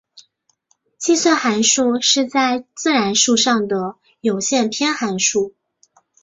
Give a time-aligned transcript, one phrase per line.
[0.97, 5.53] 计算函数是在自然数上的有限偏函数。